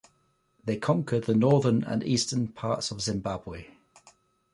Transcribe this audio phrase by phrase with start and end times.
[0.63, 3.67] They conquered the northern and eastern parts of Zimbabwe.